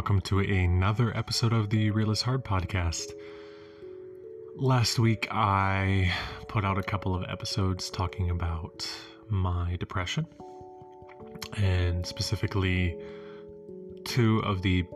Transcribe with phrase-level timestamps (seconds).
[0.00, 3.12] welcome to another episode of the Real is Hard podcast.
[4.56, 6.10] Last week, I
[6.48, 8.90] put out a couple of episodes talking about
[9.28, 10.26] my depression,
[11.58, 12.96] and specifically
[14.06, 14.86] two of the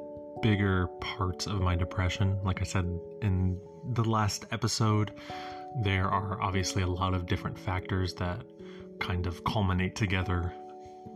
[0.41, 2.39] bigger parts of my depression.
[2.43, 2.87] Like I said
[3.21, 3.61] in
[3.91, 5.13] the last episode,
[5.83, 8.41] there are obviously a lot of different factors that
[9.01, 10.51] kind of culminate together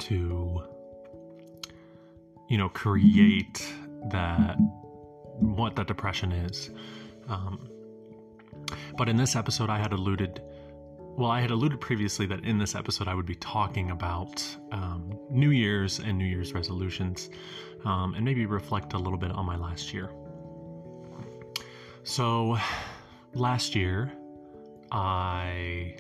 [0.00, 0.62] to
[2.48, 3.66] you know create
[4.10, 4.56] that
[5.40, 6.70] what that depression is.
[7.28, 7.68] Um,
[8.96, 10.42] but in this episode i had alluded
[11.16, 15.18] well i had alluded previously that in this episode i would be talking about um,
[15.30, 17.30] new year's and new year's resolutions
[17.84, 20.10] um, and maybe reflect a little bit on my last year.
[22.02, 22.58] So
[23.34, 24.12] last year
[24.90, 25.96] i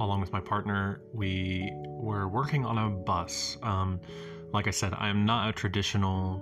[0.00, 3.56] along with my partner we were working on a bus.
[3.62, 4.00] Um,
[4.54, 6.40] like I said, I'm not a traditional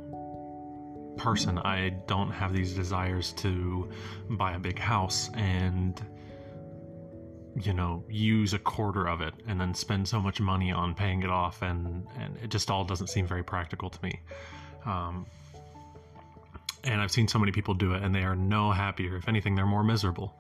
[1.17, 1.59] person.
[1.59, 3.91] I don't have these desires to
[4.31, 6.01] buy a big house and
[7.55, 11.23] you know use a quarter of it and then spend so much money on paying
[11.23, 14.21] it off and and it just all doesn't seem very practical to me.
[14.85, 15.27] Um,
[16.85, 19.17] and i've seen so many people do it and they are no happier.
[19.17, 20.35] If anything they're more miserable.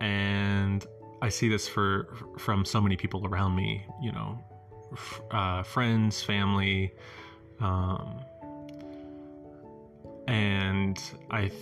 [0.00, 0.84] And
[1.20, 4.44] i see this for from so many people around me you know
[5.30, 6.92] uh, friends, family,
[7.60, 8.20] um,
[10.28, 11.52] and I th-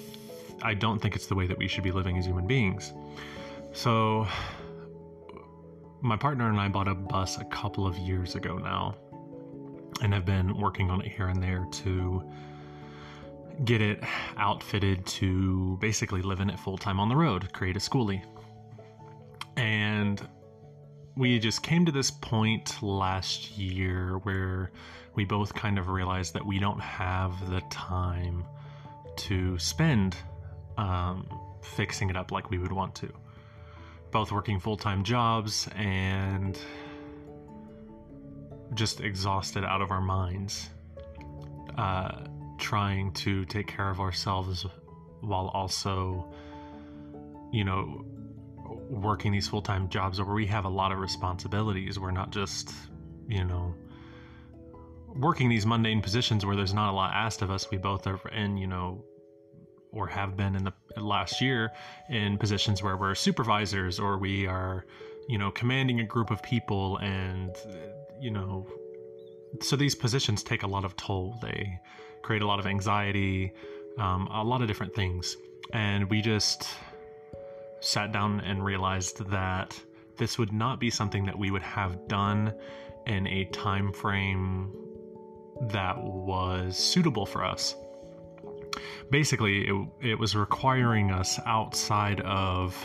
[0.63, 2.93] I don't think it's the way that we should be living as human beings.
[3.73, 4.27] So
[6.03, 8.97] my partner and I bought a bus a couple of years ago now,
[10.03, 12.23] and have been working on it here and there to
[13.65, 14.03] get it
[14.37, 18.23] outfitted to basically live in it full time on the road, create a schoolie.
[19.57, 20.27] And
[21.17, 24.71] we just came to this point last year where
[25.15, 28.45] we both kind of realized that we don't have the time
[29.17, 30.17] to spend
[30.79, 31.29] um,
[31.63, 33.13] fixing it up like we would want to.
[34.11, 36.59] Both working full time jobs and
[38.75, 40.71] just exhausted out of our minds,
[41.77, 42.25] uh,
[42.59, 44.65] trying to take care of ourselves
[45.21, 46.33] while also,
[47.53, 48.05] you know,
[48.89, 51.99] working these full time jobs where we have a lot of responsibilities.
[51.99, 52.73] We're not just,
[53.29, 53.75] you know,
[55.09, 57.71] working these mundane positions where there's not a lot asked of us.
[57.71, 59.05] We both are in, you know,
[59.93, 61.73] or have been in the last year
[62.09, 64.85] in positions where we're supervisors or we are,
[65.29, 67.57] you know, commanding a group of people and,
[68.21, 68.67] you know,
[69.61, 71.37] so these positions take a lot of toll.
[71.43, 71.79] They
[72.23, 73.53] create a lot of anxiety,
[73.99, 75.37] um, a lot of different things.
[75.73, 76.69] And we just,
[77.81, 79.79] sat down and realized that
[80.17, 82.55] this would not be something that we would have done
[83.07, 84.71] in a time frame
[85.63, 87.75] that was suitable for us.
[89.11, 92.77] Basically, it, it was requiring us outside of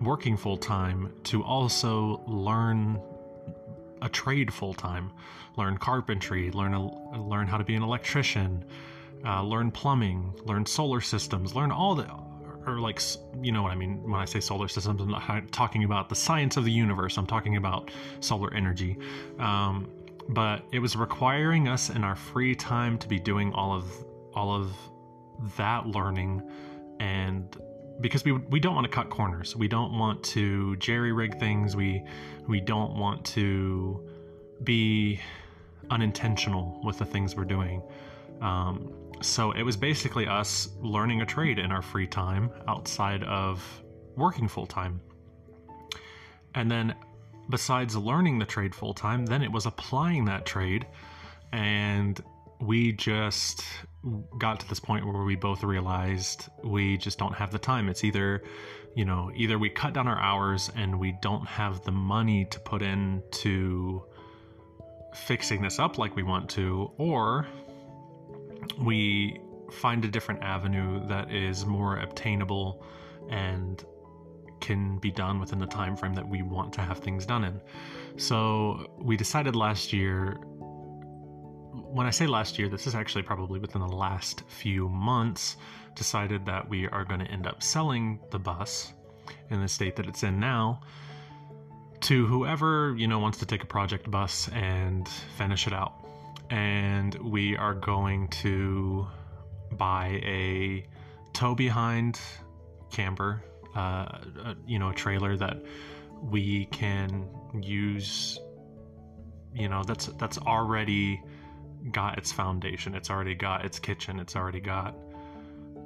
[0.00, 3.00] working full time to also learn
[4.02, 5.10] a trade full time,
[5.56, 8.64] learn carpentry, learn a, learn how to be an electrician,
[9.24, 12.08] uh, learn plumbing, learn solar systems, learn all the
[12.68, 13.00] or like
[13.42, 15.00] you know what I mean when I say solar systems.
[15.00, 17.16] I'm not talking about the science of the universe.
[17.16, 17.90] I'm talking about
[18.20, 18.98] solar energy.
[19.38, 19.90] Um,
[20.28, 23.86] but it was requiring us in our free time to be doing all of
[24.34, 24.72] all of
[25.56, 26.42] that learning
[27.00, 27.56] and
[28.00, 29.56] because we we don't want to cut corners.
[29.56, 31.74] We don't want to jerry rig things.
[31.74, 32.04] We
[32.46, 34.06] we don't want to
[34.62, 35.20] be
[35.90, 37.82] unintentional with the things we're doing.
[38.40, 43.62] Um, so it was basically us learning a trade in our free time outside of
[44.16, 45.00] working full time.
[46.54, 46.94] And then,
[47.50, 50.86] besides learning the trade full time, then it was applying that trade.
[51.52, 52.20] And
[52.60, 53.64] we just
[54.38, 57.88] got to this point where we both realized we just don't have the time.
[57.88, 58.42] It's either,
[58.94, 62.60] you know, either we cut down our hours and we don't have the money to
[62.60, 64.02] put into
[65.14, 67.46] fixing this up like we want to, or
[68.80, 72.84] we find a different avenue that is more obtainable
[73.28, 73.84] and
[74.60, 77.60] can be done within the time frame that we want to have things done in.
[78.16, 80.38] So we decided last year
[81.90, 85.56] when I say last year, this is actually probably within the last few months,
[85.94, 88.92] decided that we are going to end up selling the bus
[89.50, 90.80] in the state that it's in now
[92.00, 96.07] to whoever, you know, wants to take a project bus and finish it out
[96.50, 99.06] and we are going to
[99.72, 100.86] buy a
[101.32, 102.20] tow behind
[102.90, 103.42] camper,
[103.76, 105.62] uh, a, you know, a trailer that
[106.22, 107.28] we can
[107.60, 108.38] use.
[109.54, 111.22] You know, that's that's already
[111.92, 112.94] got its foundation.
[112.94, 114.18] It's already got its kitchen.
[114.20, 114.94] It's already got,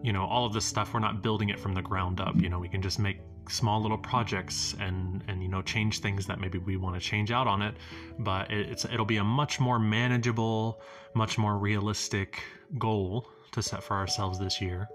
[0.02, 0.94] you know, all of this stuff.
[0.94, 2.34] We're not building it from the ground up.
[2.36, 6.26] You know, we can just make small little projects and and you know change things
[6.26, 7.74] that maybe we want to change out on it
[8.18, 10.80] but it's it'll be a much more manageable
[11.14, 12.42] much more realistic
[12.78, 14.88] goal to set for ourselves this year.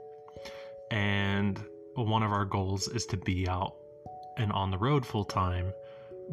[0.92, 1.60] And
[1.96, 3.76] one of our goals is to be out
[4.38, 5.74] and on the road full time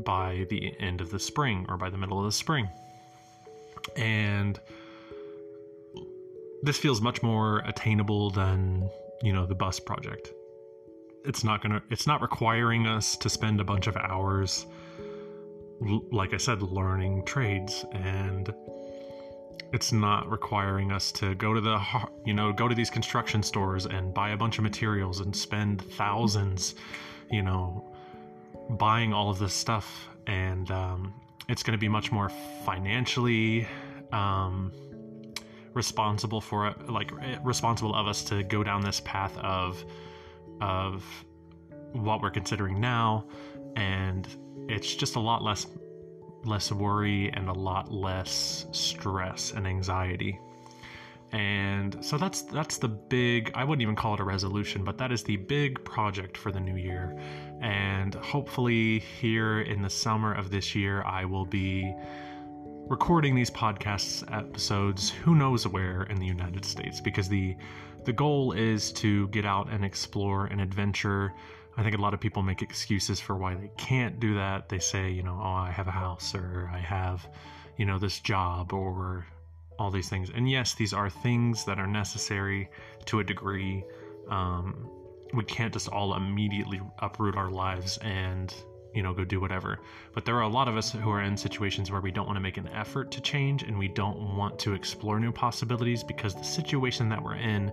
[0.04, 2.68] by the end of the spring or by the middle of the spring.
[3.96, 4.58] And
[6.62, 8.88] this feels much more attainable than
[9.22, 10.32] you know the bus project
[11.24, 14.66] it's not gonna it's not requiring us to spend a bunch of hours
[16.12, 18.54] like i said learning trades and
[19.72, 21.80] it's not requiring us to go to the
[22.24, 25.82] you know go to these construction stores and buy a bunch of materials and spend
[25.82, 26.74] thousands
[27.30, 27.94] you know
[28.70, 30.08] buying all of this stuff.
[30.26, 31.14] And um,
[31.48, 32.30] it's going to be much more
[32.64, 33.66] financially
[34.12, 34.72] um,
[35.74, 37.10] responsible for it, like
[37.44, 39.84] responsible of us to go down this path of
[40.60, 41.04] of
[41.92, 43.26] what we're considering now,
[43.76, 44.26] and
[44.68, 45.66] it's just a lot less
[46.44, 50.38] less worry and a lot less stress and anxiety.
[51.32, 55.10] And so that's that's the big I wouldn't even call it a resolution, but that
[55.10, 57.18] is the big project for the new year.
[57.60, 61.92] And hopefully here in the summer of this year I will be
[62.88, 67.56] recording these podcasts episodes who knows where in the United States because the
[68.04, 71.32] the goal is to get out and explore and adventure.
[71.78, 74.68] I think a lot of people make excuses for why they can't do that.
[74.68, 77.26] They say, you know, oh, I have a house or I have,
[77.78, 79.26] you know, this job or
[79.78, 80.28] all these things.
[80.34, 82.68] And yes, these are things that are necessary
[83.06, 83.82] to a degree.
[84.28, 84.90] Um,
[85.32, 88.54] we can't just all immediately uproot our lives and
[88.94, 89.80] you know go do whatever.
[90.14, 92.36] But there are a lot of us who are in situations where we don't want
[92.36, 96.34] to make an effort to change and we don't want to explore new possibilities because
[96.34, 97.72] the situation that we're in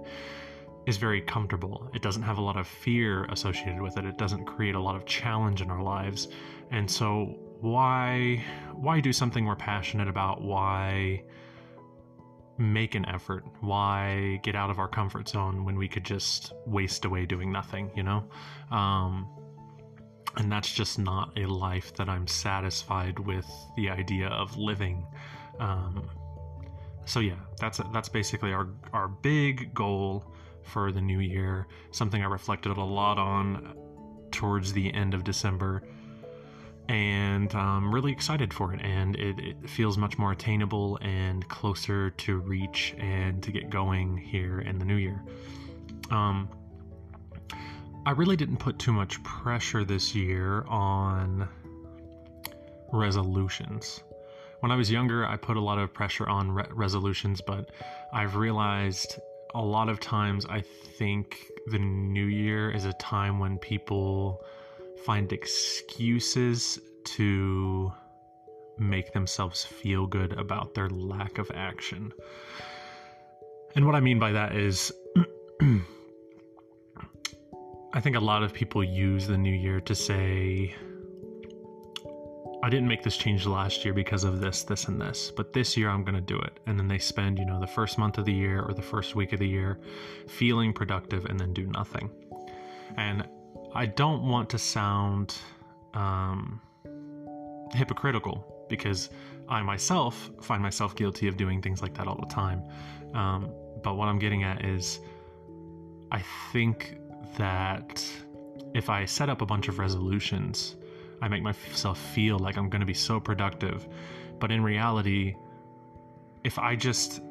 [0.87, 1.89] is very comfortable.
[1.93, 4.05] It doesn't have a lot of fear associated with it.
[4.05, 6.27] It doesn't create a lot of challenge in our lives.
[6.71, 8.43] And so why
[8.73, 10.41] why do something we're passionate about?
[10.41, 11.23] Why
[12.57, 13.45] make an effort?
[13.59, 17.91] Why get out of our comfort zone when we could just waste away doing nothing,
[17.95, 18.23] you know?
[18.71, 19.27] Um,
[20.37, 25.05] and that's just not a life that I'm satisfied with the idea of living.
[25.59, 26.09] Um,
[27.05, 30.25] so yeah, that's that's basically our our big goal
[30.63, 31.67] for the new year.
[31.91, 33.75] Something I reflected a lot on
[34.31, 35.83] towards the end of December
[36.91, 38.81] and I'm really excited for it.
[38.81, 44.17] And it, it, feels much more attainable and closer to reach and to get going
[44.17, 45.23] here in the new year.
[46.09, 46.49] Um,
[48.03, 51.47] I really didn't put too much pressure this year on
[52.91, 54.01] resolutions.
[54.61, 57.69] When I was younger, I put a lot of pressure on re- resolutions, but
[58.11, 59.19] I've realized
[59.53, 61.37] a lot of times I think
[61.67, 64.43] the new year is a time when people
[65.05, 67.93] find excuses to
[68.79, 72.11] make themselves feel good about their lack of action.
[73.75, 74.91] And what I mean by that is,
[77.93, 80.73] I think a lot of people use the new year to say,
[82.63, 85.75] I didn't make this change last year because of this, this, and this, but this
[85.75, 86.61] year I'm going to do it.
[86.67, 89.13] And then they spend, you know, the first month of the year or the first
[89.13, 89.77] week of the year
[90.29, 92.09] feeling productive and then do nothing.
[92.95, 93.27] And
[93.73, 95.35] I don't want to sound
[95.93, 96.61] um,
[97.73, 99.09] hypocritical because
[99.49, 102.63] I myself find myself guilty of doing things like that all the time.
[103.13, 103.51] Um,
[103.83, 105.01] but what I'm getting at is,
[106.09, 107.00] I think
[107.37, 108.03] that
[108.73, 110.75] if I set up a bunch of resolutions,
[111.21, 113.87] I make myself feel like I'm going to be so productive.
[114.39, 115.35] But in reality,
[116.43, 117.21] if I just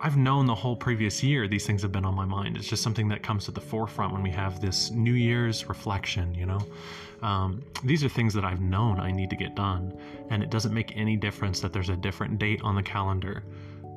[0.00, 2.56] I've known the whole previous year these things have been on my mind.
[2.56, 6.34] It's just something that comes to the forefront when we have this New Year's reflection,
[6.34, 6.60] you know?
[7.20, 9.98] Um, these are things that I've known I need to get done,
[10.30, 13.42] and it doesn't make any difference that there's a different date on the calendar.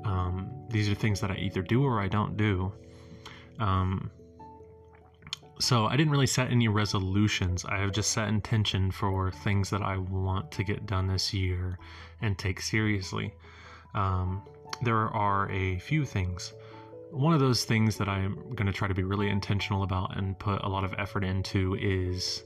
[0.03, 2.73] Um, these are things that I either do or I don't do.
[3.59, 4.09] Um,
[5.61, 7.65] so I didn't really set any resolutions.
[7.65, 11.77] I have just set intention for things that I want to get done this year
[12.21, 13.33] and take seriously.
[13.93, 14.41] Um,
[14.81, 16.53] there are a few things.
[17.11, 20.37] One of those things that I'm going to try to be really intentional about and
[20.39, 22.43] put a lot of effort into is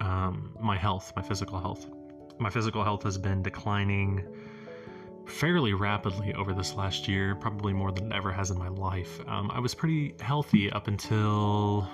[0.00, 1.86] um, my health, my physical health.
[2.38, 4.26] My physical health has been declining
[5.26, 9.20] fairly rapidly over this last year, probably more than it ever has in my life.
[9.28, 11.88] Um, I was pretty healthy up until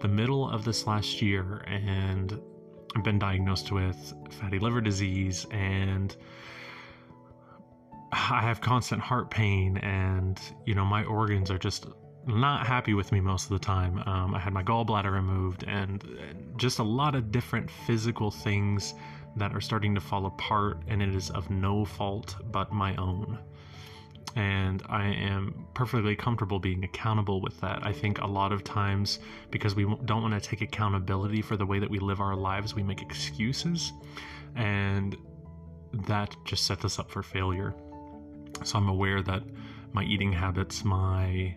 [0.00, 2.40] the middle of this last year, and
[2.96, 6.16] I've been diagnosed with fatty liver disease and
[8.12, 11.86] I have constant heart pain, and you know my organs are just
[12.26, 14.02] not happy with me most of the time.
[14.06, 16.04] Um, I had my gallbladder removed, and,
[16.56, 18.94] just a lot of different physical things
[19.36, 23.38] that are starting to fall apart, and it is of no fault but my own.
[24.36, 27.84] And I am perfectly comfortable being accountable with that.
[27.84, 29.18] I think a lot of times,
[29.50, 32.74] because we don't want to take accountability for the way that we live our lives,
[32.74, 33.92] we make excuses,
[34.54, 35.16] and
[36.06, 37.74] that just sets us up for failure.
[38.64, 39.42] So I'm aware that
[39.92, 41.56] my eating habits, my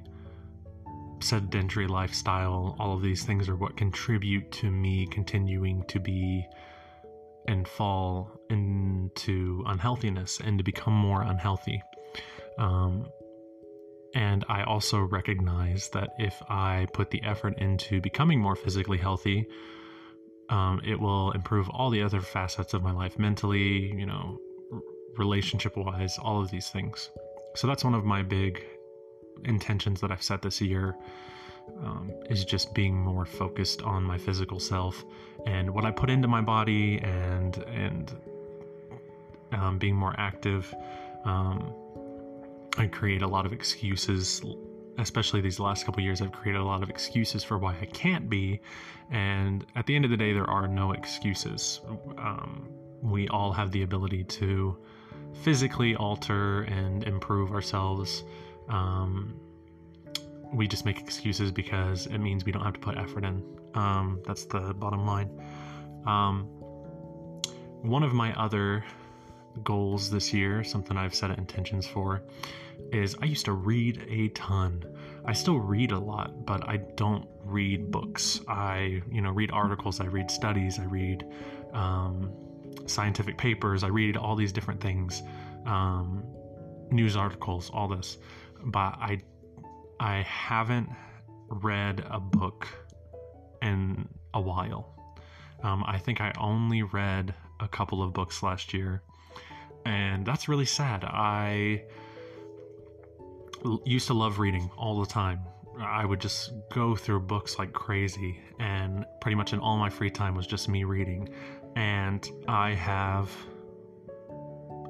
[1.20, 6.48] sedentary lifestyle, all of these things are what contribute to me continuing to be
[7.48, 11.82] and fall into unhealthiness and to become more unhealthy.
[12.58, 13.08] Um,
[14.14, 19.48] and I also recognize that if I put the effort into becoming more physically healthy,
[20.50, 24.38] um, it will improve all the other facets of my life mentally, you know,
[25.18, 27.10] relationship wise, all of these things.
[27.56, 28.64] So that's one of my big
[29.46, 30.96] intentions that I've set this year
[31.84, 35.04] um, is just being more focused on my physical self
[35.46, 38.12] and what I put into my body and and
[39.52, 40.74] um, being more active.
[41.26, 41.74] Um,
[42.78, 44.42] I create a lot of excuses,
[44.98, 46.22] especially these last couple years.
[46.22, 48.62] I've created a lot of excuses for why I can't be,
[49.10, 51.82] and at the end of the day, there are no excuses.
[52.18, 52.70] Um,
[53.02, 54.78] we all have the ability to
[55.44, 58.24] physically alter and improve ourselves.
[58.70, 59.40] Um,
[60.54, 63.44] we just make excuses because it means we don't have to put effort in.
[63.74, 65.30] Um, that's the bottom line.
[66.06, 66.44] Um,
[67.82, 68.84] one of my other
[69.64, 72.22] goals this year, something I've set intentions for,
[72.92, 74.84] is I used to read a ton.
[75.26, 78.42] I still read a lot, but I don't read books.
[78.48, 81.26] I, you know, read articles, I read studies, I read
[81.74, 82.32] um,
[82.86, 85.22] scientific papers, I read all these different things,
[85.66, 86.24] um,
[86.90, 88.18] news articles, all this.
[88.64, 89.22] But I
[90.00, 90.90] I haven't
[91.48, 92.68] read a book
[93.62, 94.96] in a while.
[95.64, 99.04] Um, I think I only read a couple of books last year,
[99.86, 101.04] and that's really sad.
[101.04, 101.84] I
[103.66, 105.42] l- used to love reading all the time.
[105.80, 110.12] I would just go through books like crazy, and pretty much in all my free
[110.12, 111.30] time was just me reading.
[111.76, 113.32] And I have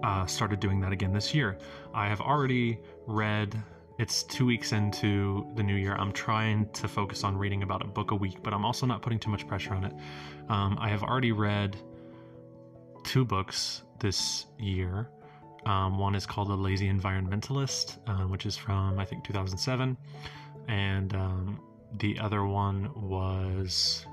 [0.04, 1.58] uh, started doing that again this year.
[1.94, 3.56] I have already read
[4.02, 5.94] it's two weeks into the new year.
[5.96, 9.04] I'm trying to focus on reading about a book a week, but I'm also not
[9.04, 9.94] putting too much pressure on it.
[10.50, 11.78] Um, I have already read
[13.04, 15.10] two books this year.
[15.66, 19.96] Um, one is called The Lazy Environmentalist, uh, which is from, I think, 2007.
[20.68, 21.60] And um,
[22.00, 24.06] the other one was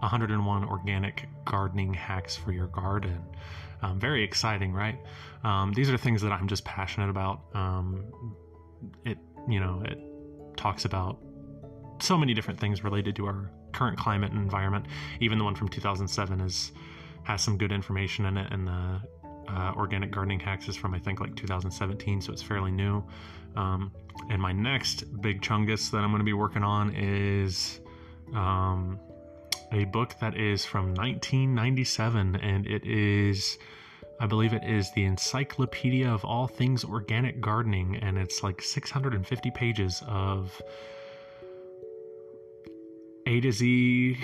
[0.00, 3.22] 101 Organic Gardening Hacks for Your Garden.
[3.82, 4.98] Um, very exciting, right?
[5.44, 7.42] Um, these are things that I'm just passionate about.
[7.54, 8.04] Um,
[9.04, 9.98] it you know, it
[10.56, 11.18] talks about
[12.00, 14.86] so many different things related to our current climate and environment.
[15.20, 16.72] Even the one from 2007 is
[17.24, 19.00] has some good information in it, and the
[19.48, 23.04] uh, organic gardening hacks is from I think like 2017, so it's fairly new.
[23.56, 23.92] Um,
[24.30, 27.80] and my next big chungus that I'm going to be working on is
[28.34, 28.98] um,
[29.72, 33.58] a book that is from 1997, and it is
[34.18, 39.50] I believe it is the Encyclopedia of All Things Organic Gardening, and it's like 650
[39.50, 40.60] pages of
[43.26, 44.16] A to Z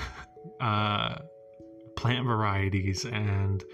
[0.60, 1.16] uh,
[1.96, 3.64] plant varieties and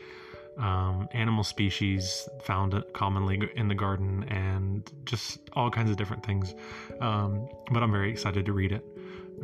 [0.58, 6.54] um, animal species found commonly in the garden, and just all kinds of different things.
[7.00, 8.84] Um, but I'm very excited to read it.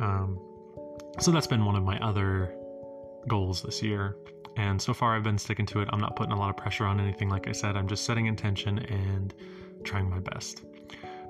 [0.01, 0.39] Um,
[1.19, 2.53] so that's been one of my other
[3.27, 4.15] goals this year
[4.57, 5.89] and so far, I've been sticking to it.
[5.91, 7.29] I'm not putting a lot of pressure on anything.
[7.29, 9.33] Like I said, I'm just setting intention and
[9.83, 10.63] trying my best.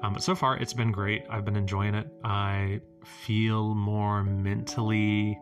[0.04, 1.24] Um, but so far, it's been great.
[1.30, 2.08] I've been enjoying it.
[2.24, 5.40] I feel more mentally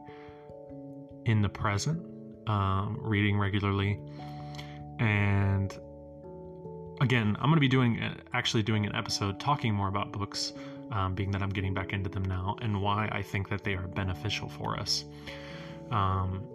[1.25, 2.01] in the present,
[2.47, 3.99] um, reading regularly.
[5.03, 5.77] And
[7.01, 8.01] again, I'm going to be doing
[8.33, 10.53] actually doing an episode talking more about books,
[10.91, 13.73] um, being that I'm getting back into them now, and why I think that they
[13.73, 15.05] are beneficial for us.
[15.91, 16.47] Um,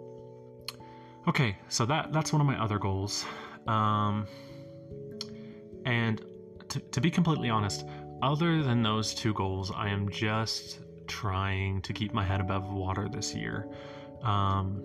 [1.27, 3.25] Okay, so that that's one of my other goals.
[3.67, 4.25] Um,
[5.85, 6.21] and
[6.69, 7.85] to, to be completely honest,
[8.21, 13.07] other than those two goals, I am just trying to keep my head above water
[13.11, 13.67] this year.
[14.23, 14.81] Um,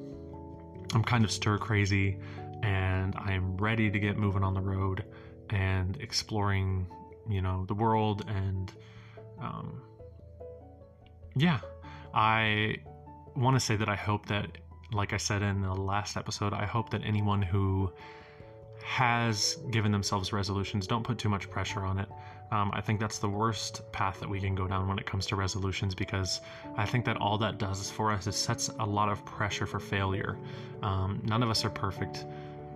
[0.92, 2.18] I'm kind of stir crazy
[2.64, 5.04] and I am ready to get moving on the road
[5.50, 6.86] and exploring,
[7.28, 8.24] you know, the world.
[8.26, 8.72] And
[9.38, 9.82] um,
[11.36, 11.60] yeah,
[12.14, 12.76] I
[13.36, 14.58] want to say that I hope that
[14.92, 17.92] like I said in the last episode, I hope that anyone who
[18.82, 22.08] has given themselves resolutions, don't put too much pressure on it.
[22.50, 25.26] Um, I think that's the worst path that we can go down when it comes
[25.26, 26.40] to resolutions because
[26.76, 29.80] I think that all that does for us is sets a lot of pressure for
[29.80, 30.38] failure.
[30.82, 32.24] Um, none of us are perfect.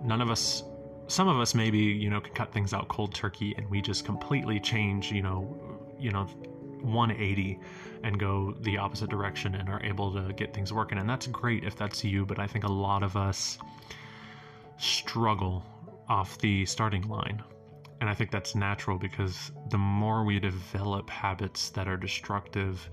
[0.03, 0.63] None of us,
[1.07, 4.05] some of us maybe, you know, can cut things out cold turkey and we just
[4.05, 5.57] completely change, you know,
[5.99, 6.27] you know,
[6.81, 7.59] 180
[8.03, 10.97] and go the opposite direction and are able to get things working.
[10.97, 13.57] And that's great if that's you, but I think a lot of us
[14.77, 15.63] struggle
[16.07, 17.43] off the starting line.
[18.01, 22.89] And I think that's natural because the more we develop habits that are destructive,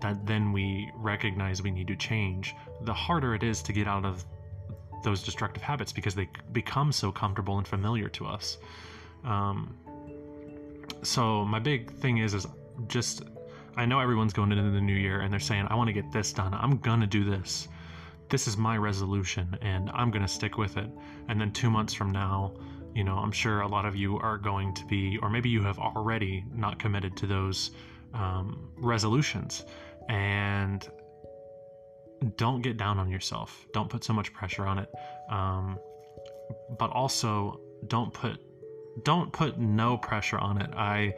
[0.00, 4.04] that then we recognize we need to change, the harder it is to get out
[4.04, 4.24] of
[5.02, 8.58] those destructive habits because they become so comfortable and familiar to us.
[9.24, 9.74] Um,
[11.02, 12.46] so my big thing is is
[12.88, 13.22] just
[13.76, 16.10] I know everyone's going into the new year and they're saying I want to get
[16.12, 16.54] this done.
[16.54, 17.68] I'm gonna do this.
[18.28, 20.90] This is my resolution and I'm gonna stick with it.
[21.28, 22.54] And then two months from now,
[22.94, 25.62] you know, I'm sure a lot of you are going to be, or maybe you
[25.62, 27.70] have already not committed to those
[28.12, 29.64] um, resolutions.
[30.08, 30.86] And
[32.22, 33.66] don't get down on yourself.
[33.72, 34.90] Don't put so much pressure on it.
[35.30, 35.78] Um,
[36.78, 38.40] but also, don't put
[39.04, 40.70] don't put no pressure on it.
[40.74, 41.14] I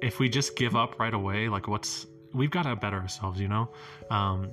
[0.00, 3.48] if we just give up right away, like what's we've got to better ourselves, you
[3.48, 3.70] know.
[4.10, 4.50] Um,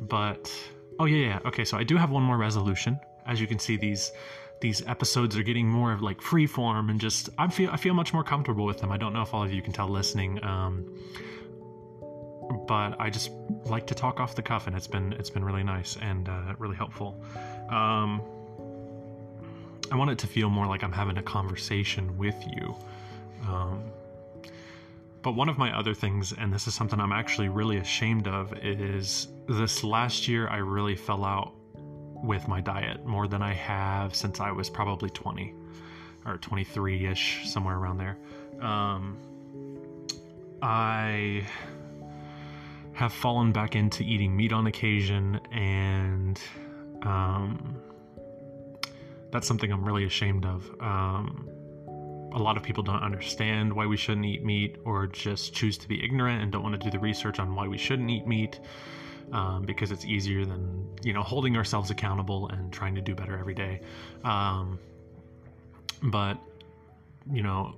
[0.00, 0.52] but
[0.98, 1.38] oh yeah, yeah.
[1.46, 2.98] Okay, so I do have one more resolution.
[3.26, 4.12] As you can see, these
[4.60, 7.94] these episodes are getting more of like free form and just I feel I feel
[7.94, 8.90] much more comfortable with them.
[8.90, 10.42] I don't know if all of you can tell listening.
[10.44, 10.98] Um,
[12.66, 13.30] but I just
[13.64, 16.54] like to talk off the cuff, and it's been it's been really nice and uh,
[16.58, 17.20] really helpful.
[17.68, 18.22] Um,
[19.90, 22.74] I want it to feel more like I'm having a conversation with you.
[23.46, 23.84] Um,
[25.22, 28.52] but one of my other things, and this is something I'm actually really ashamed of,
[28.62, 31.52] is this last year I really fell out
[32.22, 35.54] with my diet more than I have since I was probably 20
[36.24, 38.18] or 23 ish, somewhere around there.
[38.60, 39.16] Um,
[40.62, 41.46] I
[42.96, 46.40] have fallen back into eating meat on occasion, and
[47.02, 47.76] um,
[49.30, 50.64] that's something I'm really ashamed of.
[50.80, 51.46] Um,
[52.32, 55.88] a lot of people don't understand why we shouldn't eat meat or just choose to
[55.88, 58.60] be ignorant and don't want to do the research on why we shouldn't eat meat
[59.30, 63.36] um, because it's easier than you know holding ourselves accountable and trying to do better
[63.38, 63.82] every day.
[64.24, 64.78] Um,
[66.02, 66.38] but
[67.30, 67.76] you know,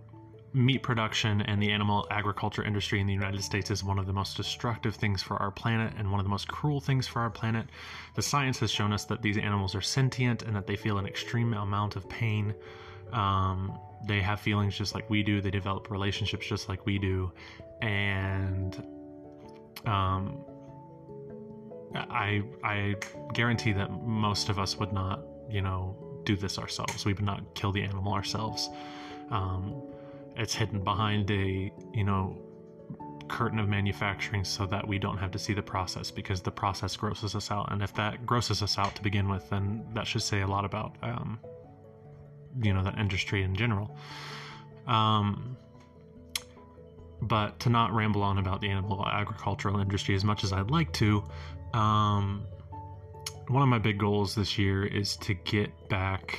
[0.53, 4.13] meat production and the animal agriculture industry in the United States is one of the
[4.13, 7.31] most destructive things for our planet and one of the most cruel things for our
[7.31, 7.67] planet.
[8.15, 11.07] The science has shown us that these animals are sentient and that they feel an
[11.07, 12.55] extreme amount of pain.
[13.13, 15.41] Um, they have feelings just like we do.
[15.41, 17.33] They develop relationships just like we do,
[17.81, 18.77] and
[19.87, 20.45] um,
[21.95, 22.95] I I
[23.33, 27.05] guarantee that most of us would not, you know, do this ourselves.
[27.05, 28.69] We would not kill the animal ourselves.
[29.31, 29.83] Um,
[30.39, 32.41] it's hidden behind a you know
[33.29, 36.97] curtain of manufacturing so that we don't have to see the process because the process
[36.97, 40.23] grosses us out and if that grosses us out to begin with then that should
[40.23, 41.39] say a lot about um,
[42.63, 43.95] you know that industry in general
[44.87, 45.59] um,
[47.21, 50.93] but to not ramble on about the animal agricultural industry as much as I'd like
[50.95, 51.23] to,
[51.75, 52.47] um,
[53.49, 56.39] one of my big goals this year is to get back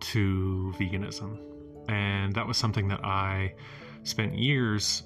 [0.00, 1.53] to veganism.
[1.88, 3.54] And that was something that I
[4.02, 5.02] spent years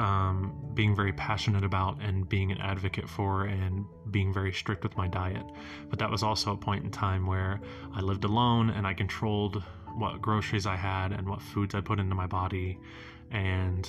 [0.00, 4.96] um, being very passionate about and being an advocate for and being very strict with
[4.96, 5.44] my diet.
[5.90, 7.60] But that was also a point in time where
[7.94, 9.62] I lived alone and I controlled
[9.96, 12.78] what groceries I had and what foods I put into my body.
[13.30, 13.88] And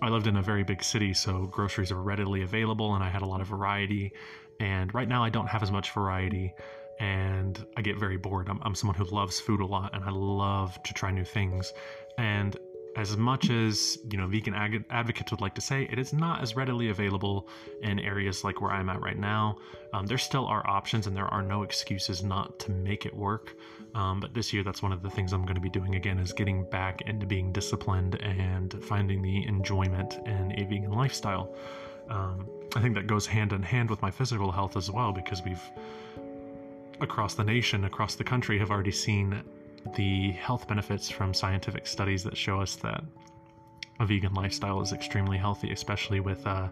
[0.00, 3.20] I lived in a very big city, so groceries are readily available and I had
[3.20, 4.12] a lot of variety.
[4.58, 6.54] And right now, I don't have as much variety
[7.00, 8.48] and I get very bored.
[8.48, 11.72] I'm, I'm someone who loves food a lot and I love to try new things.
[12.18, 12.56] And
[12.96, 16.42] as much as you know vegan ag- advocates would like to say it is not
[16.42, 17.48] as readily available
[17.82, 19.56] in areas like where i'm at right now
[19.92, 23.54] um, there still are options and there are no excuses not to make it work
[23.94, 26.18] um, but this year that's one of the things i'm going to be doing again
[26.18, 31.54] is getting back into being disciplined and finding the enjoyment in a vegan lifestyle
[32.08, 35.42] um, i think that goes hand in hand with my physical health as well because
[35.42, 35.62] we've
[37.00, 39.42] across the nation across the country have already seen
[39.96, 43.02] the health benefits from scientific studies that show us that
[43.98, 46.46] a vegan lifestyle is extremely healthy, especially with.
[46.46, 46.68] Uh,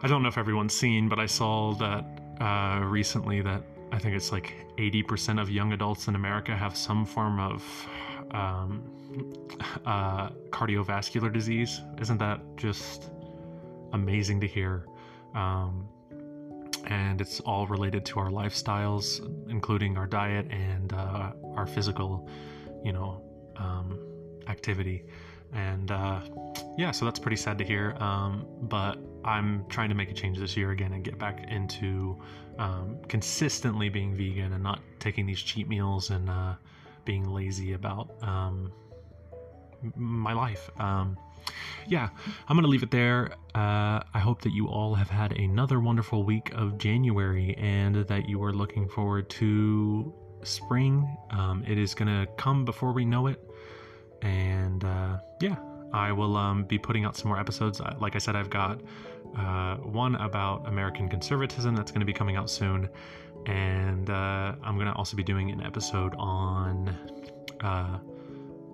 [0.00, 2.04] I don't know if everyone's seen, but I saw that
[2.40, 7.04] uh, recently that I think it's like 80% of young adults in America have some
[7.04, 7.88] form of
[8.30, 8.84] um,
[9.84, 11.80] uh, cardiovascular disease.
[12.00, 13.10] Isn't that just
[13.92, 14.86] amazing to hear?
[15.34, 15.88] Um,
[16.88, 22.28] and it's all related to our lifestyles, including our diet and uh, our physical,
[22.84, 23.22] you know,
[23.56, 23.98] um,
[24.48, 25.04] activity.
[25.52, 26.20] And uh,
[26.76, 27.94] yeah, so that's pretty sad to hear.
[28.00, 32.18] Um, but I'm trying to make a change this year again and get back into
[32.58, 36.54] um, consistently being vegan and not taking these cheat meals and uh,
[37.04, 38.72] being lazy about um,
[39.94, 40.70] my life.
[40.78, 41.18] Um,
[41.86, 42.08] yeah,
[42.46, 43.32] I'm going to leave it there.
[43.54, 48.28] Uh, I hope that you all have had another wonderful week of January and that
[48.28, 51.16] you are looking forward to spring.
[51.30, 53.42] Um, it is going to come before we know it.
[54.22, 55.56] And uh, yeah,
[55.92, 57.80] I will um, be putting out some more episodes.
[58.00, 58.80] Like I said, I've got
[59.36, 62.88] uh, one about American conservatism that's going to be coming out soon.
[63.46, 66.94] And uh, I'm going to also be doing an episode on
[67.60, 67.98] uh,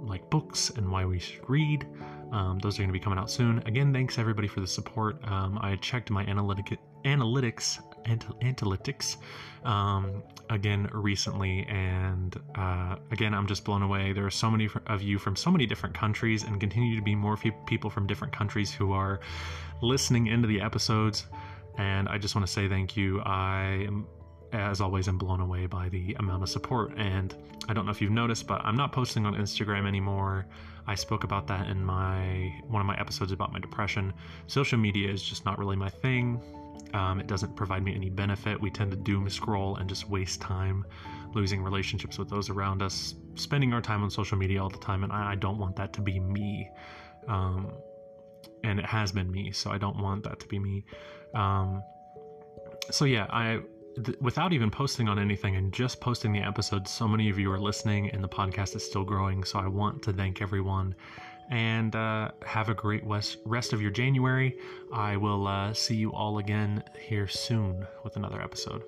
[0.07, 1.87] like books and why we should read.
[2.33, 3.59] Um, those are going to be coming out soon.
[3.67, 5.23] Again, thanks everybody for the support.
[5.29, 9.17] Um, I checked my analytic analytics analytics
[9.65, 14.13] um, again recently, and uh, again, I'm just blown away.
[14.13, 17.15] There are so many of you from so many different countries, and continue to be
[17.15, 17.37] more
[17.67, 19.21] people from different countries who are
[19.81, 21.27] listening into the episodes.
[21.79, 23.21] And I just want to say thank you.
[23.21, 24.07] I am
[24.61, 26.93] as always, I'm blown away by the amount of support.
[26.97, 27.35] And
[27.69, 30.47] I don't know if you've noticed, but I'm not posting on Instagram anymore.
[30.87, 34.13] I spoke about that in my one of my episodes about my depression.
[34.47, 36.41] Social media is just not really my thing.
[36.93, 38.61] Um, it doesn't provide me any benefit.
[38.61, 40.85] We tend to doom scroll and just waste time,
[41.35, 45.03] losing relationships with those around us, spending our time on social media all the time,
[45.03, 46.71] and I, I don't want that to be me.
[47.27, 47.73] Um,
[48.63, 50.85] and it has been me, so I don't want that to be me.
[51.35, 51.83] Um,
[52.91, 53.61] so yeah, I
[54.03, 57.51] th- without even posting on anything and just posting the episode, so many of you
[57.53, 59.45] are listening and the podcast is still growing.
[59.45, 60.95] So I want to thank everyone
[61.51, 64.59] and uh, have a great rest of your January.
[64.93, 68.83] I will uh, see you all again here soon with another episode.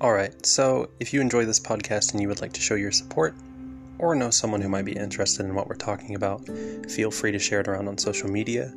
[0.00, 3.34] Alright, so if you enjoy this podcast and you would like to show your support,
[3.98, 6.48] or know someone who might be interested in what we're talking about,
[6.90, 8.72] feel free to share it around on social media.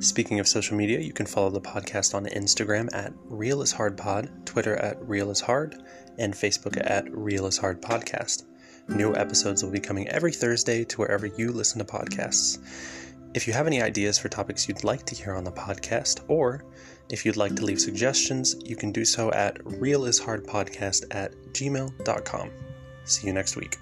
[0.00, 3.96] Speaking of social media, you can follow the podcast on Instagram at Real is Hard
[3.96, 5.76] Pod, Twitter at Real is Hard,
[6.18, 8.42] and Facebook at Real is Hard Podcast.
[8.88, 12.58] New episodes will be coming every Thursday to wherever you listen to podcasts.
[13.32, 16.64] If you have any ideas for topics you'd like to hear on the podcast, or
[17.10, 22.50] if you'd like to leave suggestions, you can do so at realishardpodcast at gmail.com.
[23.04, 23.78] See you next week.